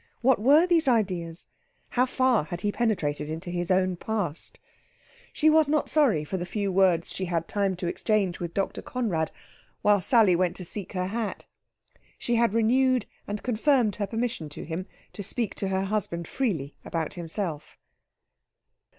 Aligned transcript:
What 0.21 0.39
were 0.41 0.65
these 0.65 0.87
ideas? 0.87 1.45
How 1.89 2.07
far 2.07 2.45
had 2.45 2.61
he 2.61 2.71
penetrated 2.71 3.29
into 3.29 3.51
his 3.51 3.69
own 3.69 3.97
past? 3.97 4.57
She 5.31 5.47
was 5.47 5.69
not 5.69 5.91
sorry 5.91 6.23
for 6.23 6.37
the 6.37 6.45
few 6.47 6.71
words 6.71 7.13
she 7.13 7.25
had 7.25 7.43
had 7.43 7.47
time 7.47 7.75
to 7.75 7.85
exchange 7.85 8.39
with 8.39 8.55
Dr. 8.55 8.81
Conrad 8.81 9.29
while 9.83 10.01
Sally 10.01 10.35
went 10.35 10.55
to 10.55 10.65
seek 10.65 10.93
her 10.93 11.05
hat. 11.05 11.45
She 12.17 12.33
had 12.33 12.55
renewed 12.55 13.05
and 13.27 13.43
confirmed 13.43 13.97
her 13.97 14.07
permission 14.07 14.49
to 14.49 14.63
him 14.65 14.87
to 15.13 15.21
speak 15.21 15.53
to 15.53 15.67
her 15.67 15.83
husband 15.83 16.27
freely 16.27 16.73
about 16.83 17.13
himself. 17.13 17.77